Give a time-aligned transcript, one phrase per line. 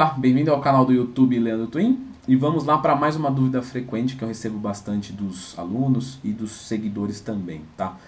[0.00, 3.60] Olá, bem-vindo ao canal do YouTube Leandro Twin e vamos lá para mais uma dúvida
[3.60, 7.98] frequente que eu recebo bastante dos alunos e dos seguidores também, tá?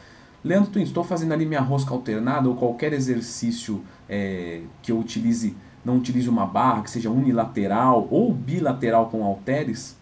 [0.43, 5.55] Leandro Twin, estou fazendo ali minha rosca alternada ou qualquer exercício é, que eu utilize,
[5.85, 9.95] não utilize uma barra, que seja unilateral ou bilateral com halteres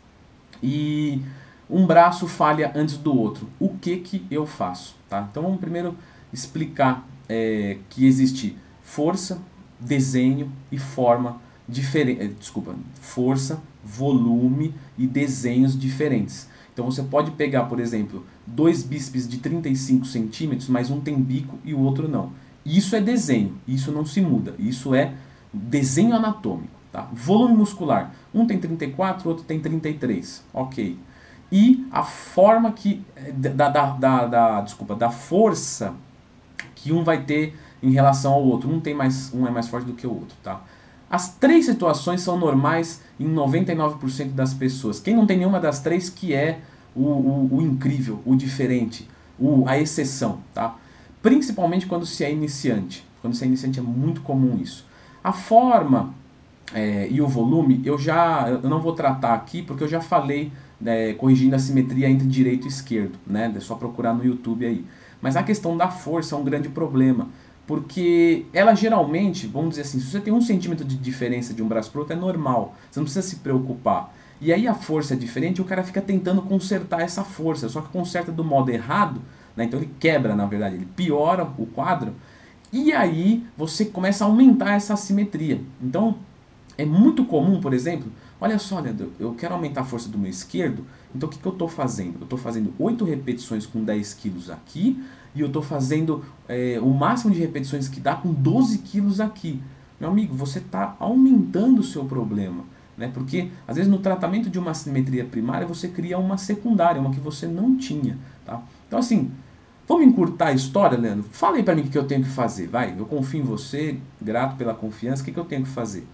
[0.63, 1.21] e
[1.69, 3.49] um braço falha antes do outro.
[3.59, 5.27] O que que eu faço, tá?
[5.29, 5.97] Então vamos primeiro
[6.33, 9.43] explicar é, que existe força,
[9.81, 16.49] desenho e forma diferente, eh, desculpa, força, volume e desenhos diferentes.
[16.73, 21.59] Então você pode pegar, por exemplo, dois bíceps de 35 centímetros, mas um tem bico
[21.65, 22.33] e o outro não.
[22.65, 25.15] Isso é desenho, isso não se muda, isso é
[25.53, 26.81] desenho anatômico.
[26.93, 27.09] Tá?
[27.13, 30.99] Volume muscular, um tem 34, o outro tem 33, ok.
[31.53, 35.95] E a forma que eh, da, da, da, da, desculpa, da força
[36.75, 38.71] que um vai ter em relação ao outro.
[38.71, 40.61] Um tem mais, um é mais forte do que o outro, tá?
[41.11, 45.01] As três situações são normais em 99% das pessoas.
[45.01, 46.61] Quem não tem nenhuma das três que é
[46.95, 50.77] o, o, o incrível, o diferente, o, a exceção, tá?
[51.21, 53.05] Principalmente quando se é iniciante.
[53.21, 54.87] Quando se é iniciante é muito comum isso.
[55.23, 56.15] A forma
[56.73, 60.53] é, e o volume eu já eu não vou tratar aqui porque eu já falei
[60.87, 63.53] é, corrigindo a simetria entre direito e esquerdo, né?
[63.55, 64.85] É só procurar no YouTube aí.
[65.21, 67.29] Mas a questão da força é um grande problema
[67.71, 71.69] porque ela geralmente, vamos dizer assim, se você tem um centímetro de diferença de um
[71.69, 74.13] braço para outro, é normal, você não precisa se preocupar.
[74.41, 77.89] E aí a força é diferente o cara fica tentando consertar essa força, só que
[77.91, 79.23] conserta do modo errado,
[79.57, 79.63] né?
[79.63, 82.13] então ele quebra, na verdade, ele piora o quadro,
[82.73, 85.61] e aí você começa a aumentar essa assimetria.
[85.81, 86.17] Então
[86.77, 90.31] é muito comum, por exemplo, olha só, Leandro, eu quero aumentar a força do meu
[90.31, 92.17] esquerdo, então o que, que eu estou fazendo?
[92.21, 95.03] Eu estou fazendo 8 repetições com 10 quilos aqui,
[95.35, 99.63] e eu estou fazendo é, o máximo de repetições que dá com 12 quilos aqui.
[99.99, 102.65] Meu amigo, você está aumentando o seu problema.
[102.97, 103.11] Né?
[103.13, 107.21] Porque, às vezes, no tratamento de uma simetria primária, você cria uma secundária, uma que
[107.21, 108.19] você não tinha.
[108.45, 108.63] Tá?
[108.87, 109.31] Então, assim,
[109.87, 111.25] vamos encurtar a história, Leandro?
[111.31, 112.67] Fala aí para mim o que eu tenho que fazer.
[112.67, 115.23] Vai, eu confio em você, grato pela confiança.
[115.23, 116.07] O que, que eu tenho que fazer?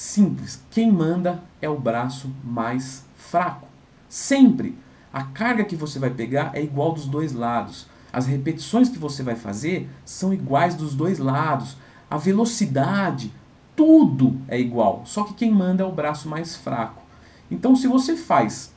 [0.00, 0.64] Simples.
[0.70, 3.68] Quem manda é o braço mais fraco.
[4.08, 4.74] Sempre.
[5.12, 7.86] A carga que você vai pegar é igual dos dois lados.
[8.10, 11.76] As repetições que você vai fazer são iguais dos dois lados.
[12.08, 13.30] A velocidade,
[13.76, 15.02] tudo é igual.
[15.04, 17.02] Só que quem manda é o braço mais fraco.
[17.50, 18.72] Então, se você faz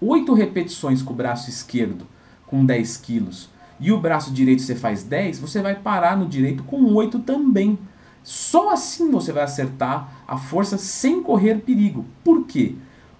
[0.00, 2.04] 8 repetições com o braço esquerdo
[2.48, 3.48] com 10 quilos
[3.78, 7.78] e o braço direito você faz 10, você vai parar no direito com 8 também.
[8.22, 12.04] Só assim você vai acertar a força sem correr perigo.
[12.22, 12.74] Por quê?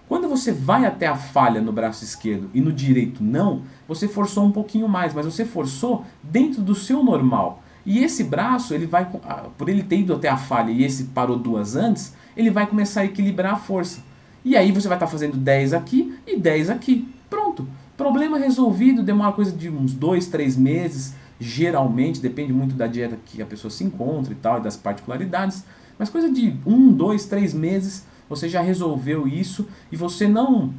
[0.07, 4.43] Quando você vai até a falha no braço esquerdo e no direito não, você forçou
[4.43, 7.61] um pouquinho mais, mas você forçou dentro do seu normal.
[7.85, 11.05] E esse braço, ele vai, ah, por ele ter ido até a falha e esse
[11.05, 14.01] parou duas antes, ele vai começar a equilibrar a força.
[14.43, 17.07] E aí você vai estar tá fazendo 10 aqui e 10 aqui.
[17.29, 17.67] Pronto.
[17.95, 23.41] Problema resolvido, demora coisa de uns 2, 3 meses, geralmente, depende muito da dieta que
[23.41, 25.63] a pessoa se encontra e tal, e das particularidades,
[25.97, 30.71] mas coisa de 1, 2, 3 meses você já resolveu isso e você não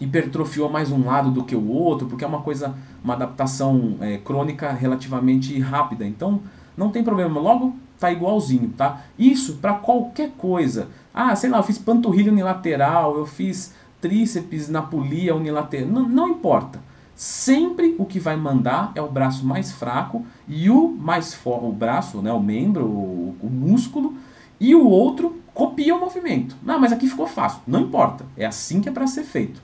[0.00, 4.18] hipertrofiou mais um lado do que o outro, porque é uma coisa, uma adaptação é,
[4.18, 6.06] crônica relativamente rápida.
[6.06, 6.40] Então,
[6.76, 7.40] não tem problema.
[7.40, 9.02] Logo, tá igualzinho, tá?
[9.18, 10.88] Isso para qualquer coisa.
[11.12, 15.88] Ah, sei lá, eu fiz panturrilha unilateral, eu fiz tríceps na polia unilateral.
[15.88, 16.81] Não, não importa.
[17.14, 21.72] Sempre o que vai mandar é o braço mais fraco e o mais forte, o
[21.72, 24.16] braço, né, o membro, o, o músculo,
[24.58, 26.56] e o outro copia o movimento.
[26.62, 27.60] Não, mas aqui ficou fácil.
[27.66, 28.24] Não importa.
[28.36, 29.60] É assim que é para ser feito.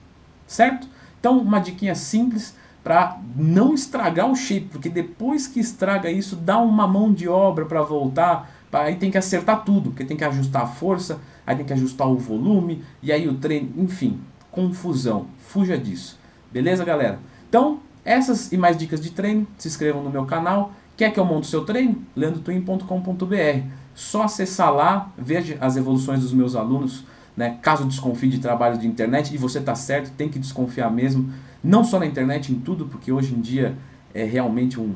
[0.46, 0.88] Certo?
[1.18, 6.58] Então, uma diquinha simples para não estragar o shape, porque depois que estraga isso, dá
[6.58, 8.50] uma mão de obra para voltar.
[8.72, 12.08] Aí tem que acertar tudo, porque tem que ajustar a força, aí tem que ajustar
[12.08, 14.20] o volume, e aí o treino, enfim,
[14.50, 15.26] confusão.
[15.38, 16.18] Fuja disso.
[16.50, 17.18] Beleza, galera?
[17.48, 20.72] Então, essas e mais dicas de treino, se inscrevam no meu canal.
[20.96, 22.02] Quer que eu monte o seu treino?
[22.16, 27.02] leandrotwin.com.br só acessar lá, veja as evoluções dos meus alunos,
[27.36, 27.58] né?
[27.60, 31.32] Caso desconfie de trabalho de internet, e você está certo, tem que desconfiar mesmo,
[31.64, 33.76] não só na internet, em tudo, porque hoje em dia
[34.14, 34.94] é realmente um,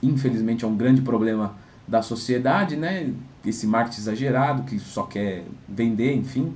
[0.00, 1.56] infelizmente, é um grande problema
[1.86, 3.12] da sociedade, né?
[3.44, 6.52] Esse marketing exagerado que só quer vender, enfim.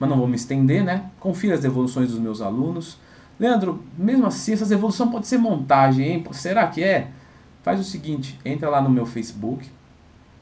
[0.00, 1.10] Mas não vou me estender, né?
[1.20, 2.98] Confira as evoluções dos meus alunos.
[3.38, 6.24] Leandro, mesmo assim, essas evoluções pode ser montagem, hein?
[6.32, 7.10] Será que é?
[7.62, 9.68] Faz o seguinte, entra lá no meu Facebook,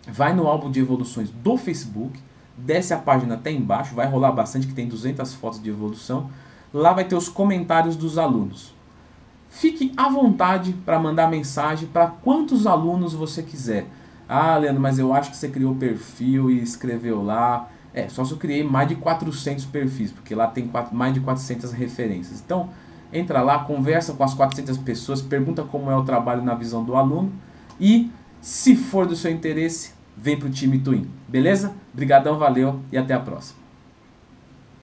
[0.06, 2.20] vai no álbum de evoluções do Facebook,
[2.56, 6.30] desce a página até embaixo, vai rolar bastante que tem 200 fotos de evolução.
[6.72, 8.74] Lá vai ter os comentários dos alunos.
[9.48, 13.86] Fique à vontade para mandar mensagem para quantos alunos você quiser.
[14.26, 17.68] Ah, Leandro, mas eu acho que você criou perfil e escreveu lá.
[17.92, 21.72] É, só se eu criei mais de 400 perfis, porque lá tem mais de 400
[21.72, 22.40] referências.
[22.40, 22.70] Então,
[23.12, 26.96] entra lá, conversa com as 400 pessoas, pergunta como é o trabalho na visão do
[26.96, 27.32] aluno
[27.80, 28.10] e,
[28.40, 31.08] se for do seu interesse, vem para o time Twin.
[31.28, 31.72] Beleza?
[31.92, 33.61] Obrigadão, valeu e até a próxima.